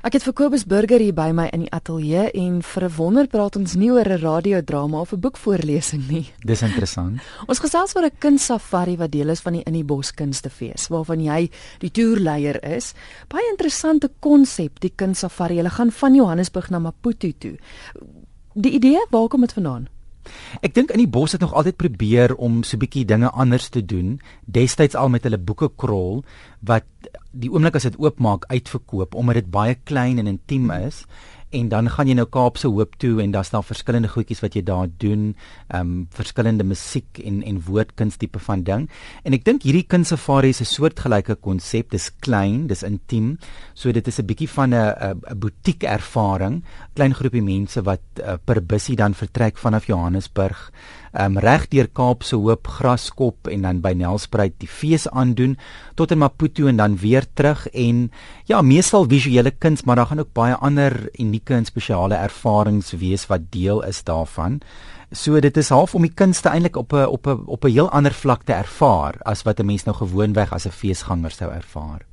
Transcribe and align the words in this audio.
Ek 0.00 0.14
het 0.16 0.24
vir 0.24 0.32
Kobus 0.32 0.62
Burger 0.64 1.02
hier 1.04 1.12
by 1.12 1.26
my 1.36 1.44
in 1.52 1.66
die 1.66 1.72
ateljee 1.76 2.30
en 2.40 2.62
vir 2.64 2.84
'n 2.84 2.94
wonder 2.96 3.26
praat 3.28 3.56
ons 3.56 3.74
nie 3.76 3.90
oor 3.90 4.08
'n 4.08 4.22
radiodrama 4.22 5.00
of 5.00 5.12
'n 5.12 5.20
boekvoorlesing 5.20 6.08
nie. 6.08 6.32
Dis 6.50 6.62
interessant. 6.62 7.20
Ons 7.46 7.60
gesels 7.60 7.94
oor 7.94 8.06
'n 8.06 8.18
kunstsafari 8.18 8.96
wat 8.96 9.12
deel 9.12 9.28
is 9.28 9.40
van 9.40 9.52
die 9.52 9.62
In 9.66 9.74
die 9.74 9.84
Bos 9.84 10.10
Kunstefees 10.10 10.88
waarvan 10.88 11.20
jy 11.20 11.50
die 11.80 11.90
toerleier 11.90 12.64
is. 12.64 12.94
Baie 13.28 13.44
interessante 13.50 14.10
konsep 14.20 14.80
die 14.80 14.92
kunstsafari. 14.96 15.56
Hulle 15.56 15.70
gaan 15.70 15.92
van 15.92 16.14
Johannesburg 16.14 16.70
na 16.70 16.78
Maputo 16.78 17.28
toe. 17.38 17.58
Die 18.54 18.72
idee, 18.72 19.06
waar 19.10 19.28
kom 19.28 19.40
dit 19.40 19.52
vandaan? 19.52 19.88
Ek 20.60 20.74
dink 20.74 20.90
in 20.90 21.02
die 21.02 21.10
bos 21.10 21.32
het 21.32 21.40
nog 21.40 21.54
altyd 21.54 21.76
probeer 21.76 22.34
om 22.36 22.62
so 22.62 22.76
'n 22.76 22.80
bietjie 22.80 23.04
dinge 23.04 23.30
anders 23.30 23.68
te 23.68 23.84
doen. 23.84 24.20
Destyds 24.44 24.94
al 24.94 25.08
met 25.08 25.22
hulle 25.22 25.38
boeke 25.38 25.70
krol 25.76 26.24
wat 26.60 26.84
die 27.30 27.50
oomblik 27.50 27.74
as 27.74 27.82
dit 27.82 27.98
oopmaak 27.98 28.44
uitverkoop 28.48 29.14
omdat 29.14 29.34
dit 29.34 29.50
baie 29.50 29.76
klein 29.84 30.18
en 30.18 30.26
intiem 30.26 30.70
is 30.70 31.06
en 31.50 31.68
dan 31.68 31.90
gaan 31.90 32.08
jy 32.10 32.14
nou 32.14 32.26
Kaapse 32.30 32.68
Hoop 32.70 32.94
toe 33.02 33.20
en 33.22 33.32
daar's 33.34 33.50
daar 33.50 33.64
verskillende 33.66 34.08
goedjies 34.08 34.42
wat 34.44 34.54
jy 34.54 34.62
daar 34.66 34.88
doen, 35.02 35.34
ehm 35.68 35.80
um, 35.80 36.06
verskillende 36.14 36.64
musiek 36.64 37.18
en 37.24 37.42
en 37.42 37.62
woordkuns 37.66 38.16
tipe 38.16 38.38
van 38.38 38.62
ding. 38.62 38.88
En 39.24 39.34
ek 39.36 39.44
dink 39.44 39.66
hierdie 39.66 39.86
kunstsafari 39.86 40.48
is 40.54 40.60
'n 40.60 40.64
soortgelyke 40.64 41.34
konsep. 41.34 41.90
Dis 41.90 42.10
klein, 42.20 42.66
dis 42.66 42.82
intiem. 42.82 43.38
So 43.74 43.92
dit 43.92 44.06
is 44.06 44.18
'n 44.18 44.26
bietjie 44.26 44.48
van 44.48 44.74
'n 44.74 44.94
'n 45.10 45.38
butiek 45.38 45.82
ervaring. 45.82 46.62
Klein 46.94 47.14
groepie 47.14 47.42
mense 47.42 47.82
wat 47.82 48.00
uh, 48.22 48.34
per 48.44 48.62
bussie 48.62 48.96
dan 48.96 49.14
vertrek 49.14 49.58
vanaf 49.58 49.86
Johannesburg 49.86 50.70
um, 51.12 51.38
reg 51.38 51.68
deur 51.68 51.88
Kaapse 51.88 52.36
Hoop 52.36 52.66
Graskop 52.66 53.48
en 53.48 53.62
dan 53.62 53.80
by 53.80 53.92
Nelspruit 53.96 54.54
die 54.62 54.68
fees 54.68 55.08
aandoen 55.08 55.56
tot 55.98 56.10
in 56.10 56.20
Maputo 56.22 56.66
en 56.70 56.76
dan 56.76 56.96
weer 57.00 57.26
terug 57.34 57.66
en 57.72 58.10
ja 58.50 58.62
meestal 58.62 59.08
visuele 59.08 59.50
kuns 59.50 59.84
maar 59.84 59.96
daar 59.96 60.10
gaan 60.10 60.24
ook 60.24 60.32
baie 60.32 60.54
ander 60.54 61.08
unieke 61.18 61.54
en 61.54 61.64
spesiale 61.64 62.14
ervarings 62.14 62.92
wees 62.92 63.26
wat 63.26 63.50
deel 63.50 63.82
is 63.82 64.02
daarvan. 64.04 64.60
So 65.12 65.40
dit 65.40 65.56
is 65.56 65.72
half 65.74 65.94
om 65.94 66.02
die 66.06 66.14
kunste 66.14 66.48
eintlik 66.48 66.76
op 66.76 66.92
'n 66.92 67.06
op 67.06 67.26
'n 67.26 67.42
op 67.46 67.64
'n 67.64 67.70
heel 67.70 67.90
ander 67.90 68.14
vlak 68.14 68.42
te 68.44 68.52
ervaar 68.52 69.14
as 69.24 69.42
wat 69.42 69.60
'n 69.60 69.66
mens 69.66 69.84
nou 69.84 69.96
gewoonweg 69.96 70.52
as 70.52 70.66
'n 70.66 70.70
feesganger 70.70 71.30
sou 71.30 71.50
ervaar. 71.50 72.09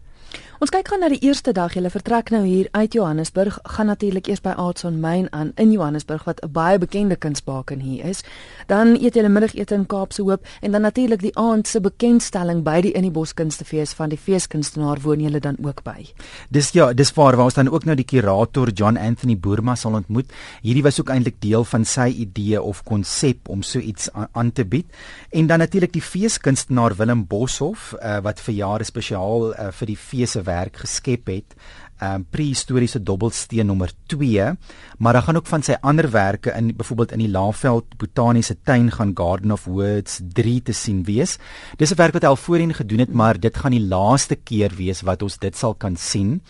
Ons 0.58 0.72
kyk 0.74 0.88
gaan 0.90 1.04
na 1.04 1.08
die 1.14 1.20
eerste 1.22 1.52
dag. 1.54 1.76
Julle 1.78 1.92
vertrek 1.94 2.32
nou 2.34 2.40
hier 2.42 2.66
uit 2.74 2.96
Johannesburg, 2.98 3.60
gaan 3.76 3.92
natuurlik 3.92 4.26
eers 4.26 4.42
by 4.42 4.56
Aardson 4.58 4.96
Myn 4.98 5.28
aan 5.30 5.52
in 5.62 5.70
Johannesburg 5.70 6.24
wat 6.26 6.40
'n 6.42 6.50
baie 6.52 6.80
bekende 6.82 7.16
kunsbaken 7.16 7.80
hier 7.80 8.06
is. 8.06 8.24
Dan 8.66 8.98
eet 8.98 9.14
julle 9.14 9.30
middagete 9.30 9.76
in 9.76 9.86
Kaapse 9.86 10.22
Hoop 10.22 10.48
en 10.62 10.72
dan 10.72 10.82
natuurlik 10.82 11.22
die 11.22 11.38
aand 11.38 11.68
se 11.68 11.80
bekendstelling 11.80 12.64
by 12.64 12.82
die 12.82 12.92
In 12.92 13.02
die 13.02 13.12
Bos 13.12 13.34
Kunstefees 13.34 13.94
van 13.94 14.10
die 14.10 14.18
feeskunstenaar 14.18 14.98
woon 15.02 15.20
julle 15.20 15.40
dan 15.40 15.58
ook 15.62 15.84
by. 15.84 16.08
Dis 16.50 16.72
ja, 16.72 16.94
dis 16.94 17.14
waar 17.14 17.36
waar 17.36 17.46
ons 17.46 17.54
dan 17.54 17.70
ook 17.70 17.86
nou 17.86 17.96
die 17.96 18.06
kurator 18.06 18.70
John 18.70 18.98
Anthony 18.98 19.38
Boerma 19.38 19.76
sal 19.76 19.94
ontmoet. 19.94 20.26
Hierdie 20.62 20.84
was 20.84 21.00
ook 21.00 21.10
eintlik 21.10 21.36
deel 21.40 21.64
van 21.64 21.86
sy 21.86 22.08
idee 22.08 22.62
of 22.62 22.84
konsep 22.84 23.50
om 23.50 23.62
so 23.62 23.80
iets 23.80 24.10
aan, 24.14 24.28
aan 24.32 24.52
te 24.52 24.66
bied. 24.66 24.86
En 25.30 25.48
dan 25.48 25.60
natuurlik 25.60 25.94
die 25.94 26.02
feeskunstenaar 26.02 26.96
Willem 26.96 27.28
Boshoff 27.28 27.94
uh, 28.02 28.18
wat 28.20 28.40
vir 28.40 28.54
jare 28.54 28.84
spesiaal 28.84 29.54
uh, 29.54 29.72
vir 29.72 29.86
die 29.86 29.98
fees 29.98 30.36
werk 30.48 30.82
geskep 30.86 31.28
het 31.34 31.56
um 31.98 32.26
prehistoriese 32.30 33.00
dobbelsteen 33.02 33.66
nommer 33.66 33.92
2 34.06 34.52
maar 34.98 35.14
dan 35.14 35.24
gaan 35.26 35.40
ook 35.40 35.50
van 35.50 35.64
sy 35.66 35.78
ander-werke 35.82 36.54
in 36.54 36.76
byvoorbeeld 36.76 37.12
in 37.12 37.24
die 37.26 37.32
Laveld 37.32 37.98
botaniese 37.98 38.58
tuin 38.64 38.92
gaan 38.92 39.16
Garden 39.18 39.52
of 39.52 39.66
Words 39.66 40.20
3 40.34 40.62
te 40.62 40.74
sien 40.74 41.04
wees. 41.04 41.38
Dis 41.78 41.92
'n 41.92 41.98
werk 41.98 42.14
wat 42.14 42.22
hy 42.22 42.30
al 42.30 42.36
voorheen 42.36 42.74
gedoen 42.74 43.00
het, 43.00 43.14
maar 43.14 43.40
dit 43.40 43.58
gaan 43.58 43.72
die 43.72 43.88
laaste 43.88 44.36
keer 44.36 44.72
wees 44.76 45.02
wat 45.02 45.22
ons 45.22 45.38
dit 45.38 45.58
sal 45.58 45.74
kan 45.74 45.96
sien. 45.96 46.42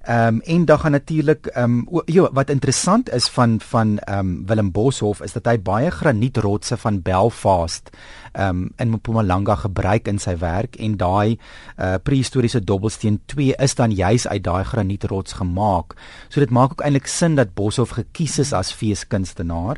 Ehm 0.00 0.34
um, 0.34 0.40
en 0.40 0.64
dan 0.64 0.78
gaan 0.78 0.90
natuurlik 0.90 1.46
ehm 1.46 1.84
um, 1.88 2.02
jo 2.04 2.28
wat 2.32 2.50
interessant 2.50 3.10
is 3.12 3.28
van 3.28 3.60
van 3.60 3.98
ehm 3.98 4.18
um, 4.18 4.46
Willem 4.46 4.70
Boshoff 4.72 5.20
is 5.20 5.32
dat 5.32 5.44
hy 5.44 5.58
baie 5.60 5.90
granietrotse 5.90 6.76
van 6.76 7.02
Belfast 7.02 7.90
ehm 8.32 8.48
um, 8.48 8.70
in 8.76 8.90
Mpumalanga 8.90 9.54
gebruik 9.54 10.08
in 10.08 10.18
sy 10.18 10.36
werk 10.38 10.76
en 10.76 10.96
daai 10.96 11.38
uh, 11.78 11.94
prehistoriese 12.02 12.64
dobbelsteen 12.64 13.20
2 13.26 13.54
is 13.56 13.74
dan 13.74 13.92
juis 13.92 14.28
uit 14.28 14.42
daai 14.42 14.64
granietrots 14.64 15.32
gemaak. 15.32 15.94
So 16.28 16.40
dit 16.40 16.50
maak 16.50 16.70
ook 16.70 16.80
eintlik 16.80 17.06
sin 17.06 17.34
dat 17.34 17.54
Boshoff 17.54 17.92
gekies 17.92 18.38
is 18.38 18.52
as 18.52 18.72
feeskunstenaar. 18.72 19.76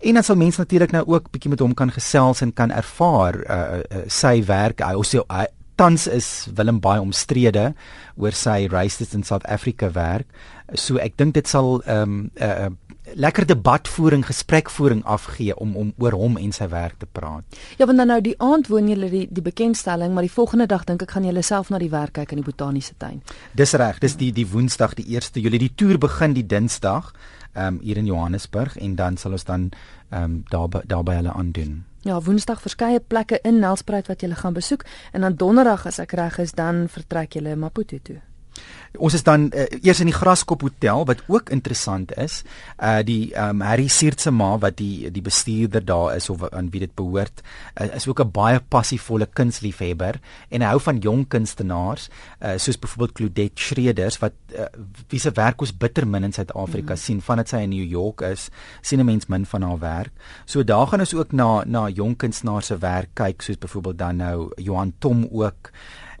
En 0.00 0.14
dan 0.14 0.22
sal 0.22 0.36
mense 0.36 0.60
natuurlik 0.60 0.90
nou 0.90 1.06
ook 1.06 1.30
bietjie 1.30 1.50
met 1.50 1.60
hom 1.60 1.74
kan 1.74 1.90
gesels 1.92 2.40
en 2.40 2.52
kan 2.52 2.70
ervaar 2.70 3.36
uh, 3.36 3.78
uh, 3.78 4.04
sy 4.06 4.44
werk. 4.44 4.80
Hy 4.80 5.02
sê 5.04 5.20
tans 5.80 6.06
is 6.06 6.28
Willem 6.54 6.80
baie 6.84 7.00
omstrede 7.00 7.70
oor 8.20 8.36
sy 8.36 8.66
Racists 8.68 9.16
in 9.16 9.24
South 9.24 9.46
Africa 9.48 9.88
werk. 9.96 10.28
So 10.76 11.00
ek 11.00 11.16
dink 11.16 11.34
dit 11.38 11.48
sal 11.48 11.80
um, 11.88 12.30
'n 12.36 12.42
uh, 12.44 12.68
uh, 12.68 12.90
lekker 13.16 13.46
debatvoering, 13.48 14.22
gesprekvoering 14.26 15.00
afgee 15.04 15.56
om 15.56 15.72
om 15.76 15.92
oor 15.98 16.12
hom 16.12 16.36
en 16.36 16.52
sy 16.52 16.68
werk 16.68 16.98
te 17.00 17.06
praat. 17.06 17.44
Ja, 17.78 17.86
want 17.86 17.98
dan 17.98 18.12
nou 18.12 18.20
die 18.20 18.36
aand 18.38 18.68
woon 18.68 18.88
julle 18.88 19.10
die 19.10 19.26
die 19.30 19.42
bekendstelling, 19.42 20.12
maar 20.14 20.22
die 20.22 20.36
volgende 20.36 20.66
dag 20.66 20.84
dink 20.84 21.02
ek 21.02 21.16
gaan 21.16 21.24
julle 21.24 21.42
self 21.42 21.70
na 21.70 21.78
die 21.78 21.90
werk 21.90 22.12
kyk 22.12 22.32
in 22.32 22.42
die 22.44 22.50
botaniese 22.52 22.94
tuin. 22.98 23.22
Dis 23.56 23.72
reg, 23.72 23.98
dis 23.98 24.16
die 24.16 24.32
die 24.32 24.46
Woensdag 24.46 24.94
die 24.94 25.08
1ste 25.16 25.40
Julie. 25.40 25.58
Die 25.58 25.74
toer 25.74 25.98
begin 25.98 26.34
die 26.34 26.46
Dinsdag 26.46 27.14
ehm 27.54 27.66
um, 27.66 27.80
hier 27.82 27.96
in 27.96 28.06
Johannesburg 28.06 28.76
en 28.76 28.94
dan 28.96 29.16
sal 29.16 29.32
ons 29.32 29.44
dan 29.44 29.70
ehm 30.10 30.22
um, 30.22 30.42
daar 30.50 30.82
daar 30.86 31.02
by 31.04 31.14
hulle 31.14 31.32
aandoen. 31.32 31.89
Ja, 32.02 32.20
Woensdag 32.20 32.60
verskeie 32.60 33.00
plekke 33.00 33.38
in 33.44 33.58
Nelspruit 33.60 34.06
wat 34.08 34.22
jy 34.24 34.32
gaan 34.32 34.56
besoek 34.56 34.86
en 35.12 35.20
dan 35.20 35.36
Donderdag 35.36 35.84
as 35.86 36.00
ek 36.00 36.16
reg 36.16 36.38
is, 36.40 36.56
dan 36.56 36.86
vertrek 36.88 37.36
jy 37.36 37.54
Maputo 37.56 37.98
toe. 38.02 38.20
Ons 38.98 39.14
is 39.14 39.22
dan 39.22 39.46
uh, 39.54 39.68
eers 39.84 40.00
in 40.02 40.08
die 40.10 40.16
Graskop 40.16 40.64
Hotel 40.66 41.04
wat 41.06 41.22
ook 41.30 41.50
interessant 41.54 42.10
is. 42.18 42.42
Uh 42.82 42.98
die 43.06 43.30
um, 43.38 43.62
Harry 43.62 43.86
Siertse 43.86 44.32
ma 44.34 44.56
wat 44.58 44.80
die 44.80 45.10
die 45.14 45.22
bestuurder 45.22 45.84
daar 45.84 46.16
is 46.16 46.26
of 46.30 46.42
aan 46.50 46.72
wie 46.74 46.82
dit 46.82 46.94
behoort, 46.98 47.42
uh, 47.78 47.86
is 47.94 48.08
ook 48.08 48.20
'n 48.20 48.30
baie 48.30 48.60
passievolle 48.60 49.26
kunsliefhebber 49.26 50.20
en 50.50 50.62
hou 50.62 50.80
van 50.80 50.98
jong 50.98 51.28
kunstenaars, 51.28 52.08
uh 52.42 52.58
soos 52.58 52.78
byvoorbeeld 52.78 53.12
Claudette 53.12 53.62
Schreeders 53.62 54.18
wat 54.18 54.32
uh, 54.58 54.66
wie 55.08 55.20
se 55.20 55.30
werk 55.30 55.60
ons 55.60 55.76
bitter 55.76 56.06
min 56.06 56.24
in 56.24 56.32
Suid-Afrika 56.32 56.92
mm 56.92 56.98
-hmm. 56.98 57.04
sien 57.04 57.20
vandat 57.20 57.48
sy 57.48 57.56
in 57.56 57.70
New 57.70 57.88
York 57.90 58.20
is, 58.20 58.50
sien 58.80 59.00
'n 59.00 59.04
mens 59.04 59.26
min 59.26 59.46
van 59.46 59.62
haar 59.62 59.78
werk. 59.78 60.12
So 60.44 60.64
daar 60.64 60.86
gaan 60.86 61.00
ons 61.00 61.14
ook 61.14 61.32
na 61.32 61.62
na 61.64 61.88
jong 61.88 62.16
kunstenaars 62.16 62.66
se 62.66 62.78
werk 62.78 63.08
kyk 63.14 63.42
soos 63.42 63.58
byvoorbeeld 63.58 63.98
dan 63.98 64.16
nou 64.16 64.50
Johan 64.56 64.92
Tom 64.98 65.28
ook 65.30 65.70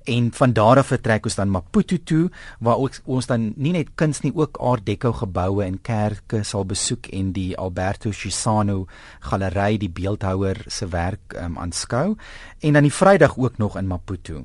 en 0.04 0.30
van 0.32 0.52
daar 0.52 0.80
af 0.82 0.90
vertrek 0.92 1.24
ons 1.28 1.38
dan 1.38 1.50
Maputo 1.50 1.96
toe 2.04 2.30
waar 2.58 2.76
ons, 2.76 3.00
ons 3.04 3.26
dan 3.26 3.52
nie 3.56 3.72
net 3.72 3.94
kuns 3.94 4.22
nie 4.24 4.32
ook 4.34 4.60
art 4.60 4.86
deco 4.86 5.12
geboue 5.12 5.64
en 5.64 5.80
kerke 5.82 6.42
sal 6.44 6.64
besoek 6.64 7.10
en 7.16 7.32
die 7.36 7.56
Alberto 7.58 8.12
Chisano 8.12 8.86
galery 9.20 9.78
die 9.78 9.90
beeldhouer 9.90 10.64
se 10.68 10.88
werk 10.88 11.36
um, 11.40 11.58
aanskou 11.58 12.16
en 12.60 12.72
dan 12.72 12.86
die 12.86 12.94
Vrydag 12.94 13.38
ook 13.38 13.58
nog 13.58 13.76
in 13.78 13.86
Maputo. 13.86 14.44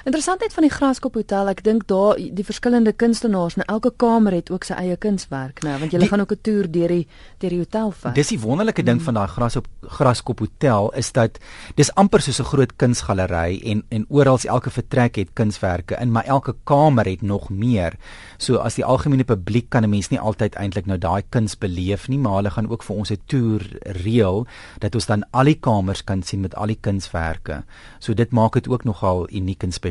Interessantheid 0.00 0.54
van 0.56 0.64
die 0.64 0.72
Graskop 0.72 1.16
Hotel, 1.18 1.50
ek 1.52 1.58
dink 1.60 1.82
daar 1.90 2.16
die 2.16 2.44
verskillende 2.46 2.94
kunstenaars, 2.96 3.58
nou 3.60 3.66
elke 3.68 3.90
kamer 4.00 4.32
het 4.32 4.48
ook 4.48 4.64
sy 4.64 4.78
eie 4.80 4.94
kunswerk, 4.96 5.60
nou, 5.66 5.74
want 5.82 5.92
jy 5.92 6.06
gaan 6.08 6.22
ook 6.24 6.32
'n 6.32 6.40
toer 6.40 6.70
deur 6.72 6.88
die 6.88 7.06
deur 7.38 7.50
die 7.50 7.58
hotel 7.58 7.90
vat. 7.92 8.14
Dis 8.14 8.32
die 8.32 8.40
wonderlike 8.40 8.82
ding 8.82 8.96
mm. 8.96 9.04
van 9.04 9.14
daai 9.14 9.28
Graskop 9.28 9.66
Graskop 9.82 10.38
Hotel 10.40 10.90
is 10.96 11.12
dat 11.12 11.38
dis 11.76 11.92
amper 11.94 12.20
soos 12.22 12.40
'n 12.40 12.48
groot 12.48 12.72
kunsgalery 12.76 13.60
en 13.64 13.84
en 13.90 14.06
oral 14.08 14.38
elke 14.44 14.70
vertrek 14.70 15.16
het 15.16 15.28
kunswerke 15.34 15.96
in, 16.00 16.10
maar 16.10 16.24
elke 16.24 16.54
kamer 16.64 17.04
het 17.04 17.22
nog 17.22 17.50
meer. 17.50 17.92
So 18.38 18.56
as 18.56 18.74
die 18.74 18.84
algemene 18.84 19.24
publiek 19.24 19.68
kan 19.68 19.84
'n 19.84 19.90
mens 19.90 20.08
nie 20.08 20.20
altyd 20.20 20.54
eintlik 20.54 20.86
nou 20.86 20.98
daai 20.98 21.22
kuns 21.28 21.58
beleef 21.58 22.08
nie, 22.08 22.18
maar 22.18 22.36
hulle 22.36 22.50
gaan 22.50 22.70
ook 22.70 22.82
vir 22.82 22.96
ons 22.96 23.10
'n 23.10 23.20
toer 23.26 23.60
reël 23.82 24.46
dat 24.78 24.94
ons 24.94 25.06
dan 25.06 25.24
al 25.32 25.44
die 25.44 25.60
kamers 25.60 26.04
kan 26.04 26.22
sien 26.22 26.40
met 26.40 26.54
al 26.54 26.66
die 26.66 26.78
kunswerke. 26.80 27.64
So 27.98 28.14
dit 28.14 28.30
maak 28.32 28.52
dit 28.52 28.68
ook 28.68 28.84
nogal 28.84 29.28
uniek 29.30 29.62
en 29.62 29.72
spesiaal. 29.72 29.89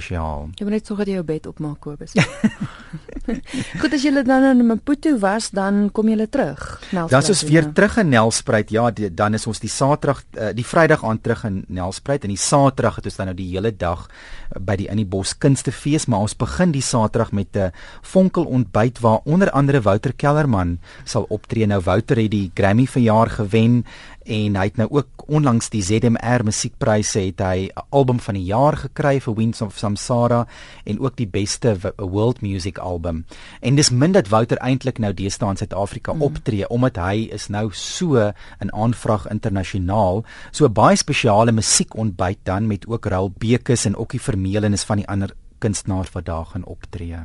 Jy 0.55 0.65
moet 0.65 0.77
net 0.77 0.85
sorg 0.89 1.03
dat 1.03 1.07
jy 1.07 1.17
jou 1.19 1.25
bed 1.27 1.47
opmaak, 1.47 1.79
Kobus. 1.83 2.15
Goed 3.81 3.93
as 3.93 4.03
jy 4.03 4.11
dan 4.25 4.45
in 4.49 4.65
Maputo 4.65 5.13
was, 5.21 5.49
dan 5.53 5.89
kom 5.93 6.09
jy 6.09 6.25
terug. 6.31 6.63
Dan 6.91 7.21
is 7.21 7.29
ons 7.29 7.43
weer 7.49 7.67
terug 7.73 7.97
in 8.01 8.09
Nelspruit. 8.09 8.71
Ja, 8.73 8.89
die, 8.91 9.11
dan 9.13 9.37
is 9.37 9.45
ons 9.49 9.61
die 9.61 9.69
Saterdag 9.69 10.23
uh, 10.37 10.49
die 10.55 10.65
Vrydag 10.65 11.03
aand 11.05 11.23
terug 11.23 11.43
in 11.49 11.63
Nelspruit 11.67 12.25
en 12.25 12.33
die 12.33 12.39
Saterdag 12.39 12.99
het 12.99 13.09
ons 13.09 13.19
dan 13.19 13.29
nou 13.31 13.37
die 13.37 13.49
hele 13.51 13.71
dag 13.75 14.07
uh, 14.07 14.59
by 14.59 14.77
die 14.79 14.89
in 14.89 15.01
die 15.01 15.07
bos 15.09 15.35
kunstefees, 15.37 16.07
maar 16.09 16.25
ons 16.25 16.37
begin 16.39 16.73
die 16.73 16.85
Saterdag 16.85 17.31
met 17.35 17.55
'n 17.55 17.71
vonkel 18.01 18.45
ontbyt 18.45 18.99
waar 18.99 19.21
onder 19.25 19.51
andere 19.51 19.81
Wouter 19.81 20.13
Kellerman 20.13 20.79
sal 21.05 21.27
optree. 21.29 21.67
Nou 21.67 21.81
Wouter 21.81 22.17
het 22.17 22.31
die 22.31 22.51
Grammy 22.53 22.87
verjaar 22.87 23.29
gewen 23.29 23.85
en 24.29 24.57
hy 24.59 24.65
het 24.69 24.77
nou 24.77 24.87
ook 24.93 25.25
onlangs 25.29 25.71
die 25.73 25.81
ZMR 25.81 26.43
musiekpryse 26.45 27.19
het 27.19 27.41
hy 27.41 27.69
'n 27.69 27.85
album 27.89 28.19
van 28.19 28.35
die 28.35 28.45
jaar 28.45 28.77
gekry 28.77 29.19
vir 29.19 29.35
Winds 29.35 29.61
of 29.61 29.77
Samsara 29.77 30.45
en 30.85 30.99
ook 30.99 31.15
die 31.15 31.27
beste 31.27 31.77
world 31.97 32.41
music 32.41 32.77
album. 32.77 33.25
En 33.61 33.75
dis 33.75 33.89
min 33.89 34.11
dat 34.11 34.29
Wouter 34.29 34.57
eintlik 34.57 34.99
nou 34.99 35.13
deesdae 35.13 35.49
in 35.49 35.57
Suid-Afrika 35.57 36.13
mm. 36.13 36.21
optree 36.21 36.69
omdat 36.69 36.97
hy 36.97 37.29
is 37.31 37.47
nou 37.47 37.69
so 37.71 38.17
'n 38.59 38.71
aanvraag 38.71 39.27
internasionaal, 39.27 40.23
so 40.51 40.69
baie 40.69 40.95
spesiale 40.95 41.51
musiekontbyt 41.51 42.39
dan 42.43 42.67
met 42.67 42.87
ook 42.87 43.05
Raul 43.05 43.33
Bekes 43.37 43.85
en 43.85 43.95
Okkie 43.95 44.21
Vermeulen 44.21 44.73
is 44.73 44.83
van 44.83 44.97
die 44.97 45.07
ander 45.07 45.33
kunstenaars 45.57 46.11
wat 46.11 46.25
daar 46.25 46.45
gaan 46.45 46.65
optree. 46.65 47.17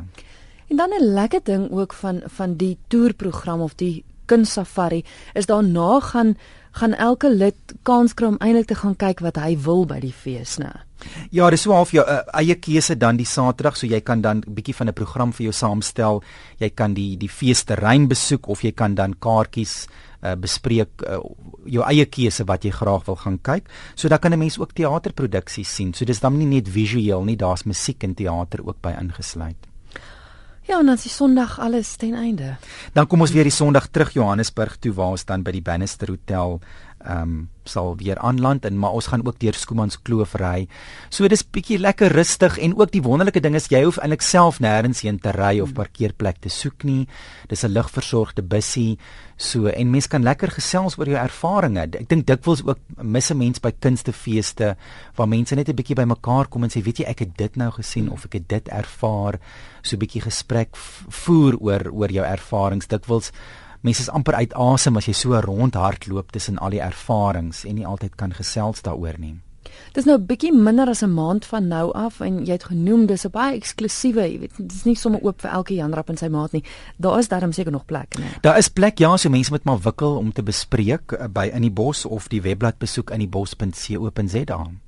En 0.68 0.76
dan 0.76 0.90
'n 0.90 1.12
lekker 1.12 1.40
ding 1.42 1.70
ook 1.70 1.92
van 1.92 2.22
van 2.26 2.56
die 2.56 2.78
toerprogram 2.88 3.60
of 3.60 3.74
die 3.74 4.04
kunstsafari 4.24 5.04
is 5.32 5.46
daarna 5.46 6.00
gaan 6.00 6.36
gaan 6.74 6.94
elke 6.94 7.30
lid 7.30 7.74
kans 7.86 8.14
kry 8.18 8.32
om 8.32 8.40
eintlik 8.42 8.66
te 8.66 8.78
gaan 8.78 8.96
kyk 8.98 9.22
wat 9.22 9.38
hy 9.38 9.54
wil 9.66 9.84
by 9.86 10.00
die 10.02 10.12
fees, 10.12 10.58
né? 10.58 10.72
Ja, 11.30 11.50
dis 11.50 11.64
so 11.66 11.74
half 11.76 11.92
jou 11.94 12.02
uh, 12.02 12.22
eie 12.38 12.56
keuse 12.56 12.96
dan 12.98 13.18
die 13.20 13.28
Saterdag, 13.28 13.76
so 13.76 13.86
jy 13.86 14.00
kan 14.00 14.22
dan 14.22 14.42
'n 14.46 14.54
bietjie 14.54 14.74
van 14.74 14.88
'n 14.88 14.94
program 14.94 15.32
vir 15.32 15.44
jou 15.44 15.52
saamstel. 15.52 16.22
Jy 16.58 16.70
kan 16.70 16.94
die 16.94 17.16
die 17.16 17.28
feesterrein 17.28 18.08
besoek 18.08 18.48
of 18.48 18.62
jy 18.62 18.72
kan 18.72 18.94
dan 18.94 19.14
kaartjies 19.18 19.86
uh, 20.22 20.34
bespreek 20.34 21.02
uh, 21.02 21.20
jou 21.66 21.84
eie 21.84 22.06
keuse 22.06 22.44
wat 22.44 22.64
jy 22.64 22.70
graag 22.70 23.04
wil 23.06 23.16
gaan 23.16 23.38
kyk. 23.42 23.68
So 23.94 24.08
dan 24.08 24.18
kan 24.18 24.32
'n 24.32 24.38
mens 24.38 24.58
ook 24.58 24.72
teaterproduksies 24.72 25.74
sien. 25.74 25.94
So 25.94 26.04
dis 26.04 26.20
dan 26.20 26.38
nie 26.38 26.46
net 26.46 26.68
visueel 26.68 27.24
nie, 27.24 27.36
daar's 27.36 27.64
musiek 27.64 28.02
en 28.04 28.14
teater 28.14 28.66
ook 28.66 28.80
by 28.80 28.94
ingesluit. 29.00 29.73
Ja, 30.64 30.78
en 30.78 30.86
dan 30.86 30.94
is 30.94 31.16
Sondag 31.16 31.58
alles 31.60 31.96
ten 31.96 32.14
einde. 32.14 32.56
Dan 32.92 33.06
kom 33.06 33.20
ons 33.20 33.32
weer 33.32 33.44
die 33.44 33.52
Sondag 33.52 33.90
terug 33.92 34.14
Johannesburg 34.16 34.78
toe 34.80 34.94
waar 34.96 35.12
ons 35.12 35.24
dan 35.28 35.42
by 35.44 35.52
die 35.52 35.62
Bannister 35.62 36.08
Hotel 36.08 36.56
ehm 37.04 37.22
um, 37.22 37.48
sal 37.64 37.94
weer 37.96 38.18
aanland 38.18 38.64
en 38.64 38.78
maar 38.78 38.92
ons 38.92 39.06
gaan 39.06 39.24
ook 39.26 39.38
deur 39.40 39.56
Skoomans 39.56 39.96
Kloof 40.02 40.34
ry. 40.40 40.66
So 41.08 41.28
dis 41.28 41.44
bietjie 41.44 41.78
lekker 41.80 42.12
rustig 42.12 42.58
en 42.60 42.76
ook 42.76 42.92
die 42.92 43.02
wonderlike 43.02 43.40
ding 43.40 43.56
is 43.56 43.70
jy 43.72 43.84
hoef 43.86 43.98
eintlik 44.02 44.24
self 44.24 44.60
nêrens 44.60 45.00
heen 45.04 45.18
te 45.18 45.32
ry 45.32 45.60
of 45.64 45.72
parkeerplek 45.72 46.42
te 46.44 46.52
soek 46.52 46.84
nie. 46.84 47.06
Dis 47.48 47.64
'n 47.64 47.72
ligversorgde 47.72 48.42
bussie. 48.42 48.98
So 49.36 49.66
en 49.66 49.90
mens 49.90 50.06
kan 50.06 50.22
lekker 50.22 50.50
gesels 50.50 50.98
oor 50.98 51.08
jou 51.08 51.16
ervarings. 51.16 51.96
Ek 51.96 52.08
dink 52.08 52.26
dikwels 52.26 52.62
ook 52.64 52.78
mis 53.02 53.30
'n 53.30 53.38
mens 53.38 53.60
by 53.60 53.72
kunstefeeste 53.72 54.76
waar 55.16 55.28
mense 55.28 55.54
net 55.54 55.68
'n 55.68 55.74
bietjie 55.74 55.96
bymekaar 55.96 56.48
kom 56.48 56.64
en 56.64 56.70
sê 56.70 56.82
weet 56.82 56.98
jy 56.98 57.04
ek 57.04 57.18
het 57.18 57.36
dit 57.36 57.56
nou 57.56 57.70
gesien 57.70 58.10
of 58.10 58.24
ek 58.24 58.32
het 58.32 58.48
dit 58.48 58.68
ervaar. 58.68 59.40
So 59.82 59.96
'n 59.96 59.98
bietjie 59.98 60.22
gesprek 60.22 60.76
voer 60.76 61.56
oor 61.60 61.90
oor 61.92 62.10
jou 62.10 62.24
ervarings. 62.24 62.86
Dikwels 62.86 63.32
mense 63.84 64.00
is 64.06 64.10
amper 64.10 64.34
uit 64.40 64.54
asem 64.56 64.96
as 64.96 65.08
jy 65.08 65.14
so 65.16 65.40
rondhardloop 65.40 66.32
tussen 66.32 66.58
al 66.58 66.72
die 66.74 66.82
ervarings 66.82 67.64
en 67.68 67.76
nie 67.78 67.86
altyd 67.86 68.16
kan 68.16 68.32
gesels 68.32 68.82
daaroor 68.82 69.18
nie. 69.20 69.36
Dis 69.94 70.04
nou 70.04 70.16
'n 70.18 70.26
bietjie 70.26 70.52
minder 70.52 70.88
as 70.88 71.02
'n 71.02 71.14
maand 71.14 71.44
van 71.46 71.68
nou 71.68 71.92
af 71.92 72.20
en 72.20 72.44
jy 72.46 72.52
het 72.52 72.64
genoem 72.64 73.06
dis 73.06 73.24
'n 73.24 73.30
baie 73.30 73.56
eksklusiewe, 73.56 74.22
jy 74.32 74.38
weet, 74.38 74.52
dis 74.58 74.84
nie 74.84 74.94
sommer 74.94 75.20
oop 75.22 75.40
vir 75.40 75.50
elke 75.50 75.74
Janrap 75.74 76.08
en 76.10 76.16
sy 76.16 76.28
maat 76.28 76.52
nie. 76.52 76.64
Daar 76.98 77.18
is 77.18 77.28
darm 77.28 77.52
seker 77.52 77.72
nog 77.72 77.84
plek, 77.84 78.18
nee. 78.18 78.28
Daar 78.40 78.58
is 78.58 78.68
plek, 78.68 78.98
ja, 78.98 79.16
so 79.16 79.28
mense 79.28 79.50
moet 79.50 79.64
maar 79.64 79.78
wikkel 79.78 80.16
om 80.16 80.32
te 80.32 80.42
bespreek 80.42 81.12
eh, 81.12 81.26
by 81.28 81.50
in 81.54 81.62
die 81.62 81.70
bos 81.70 82.04
of 82.04 82.28
die 82.28 82.42
webblad 82.42 82.78
besoek 82.78 83.10
in 83.10 83.18
die 83.18 83.28
bos.co.za. 83.28 84.83